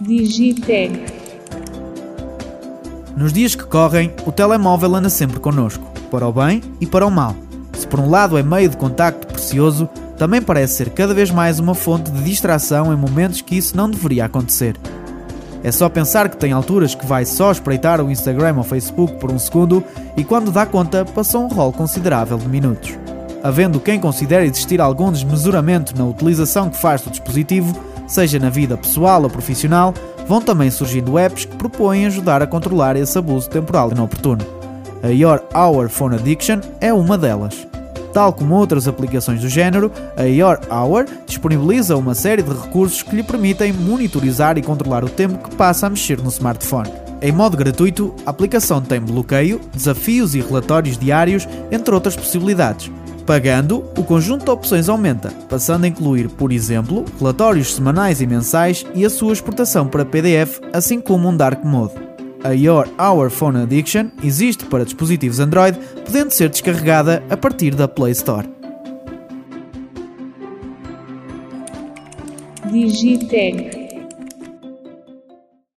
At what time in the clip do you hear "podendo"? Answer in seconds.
66.04-66.32